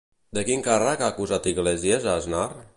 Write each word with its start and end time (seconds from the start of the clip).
De 0.37 0.43
quin 0.47 0.63
càrrec 0.67 1.05
ha 1.05 1.11
acusat 1.15 1.51
Iglesias 1.53 2.09
a 2.11 2.19
Aznar? 2.23 2.47